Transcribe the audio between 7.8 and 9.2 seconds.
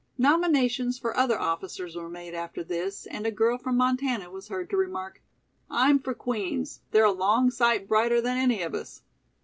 brighter than any of us."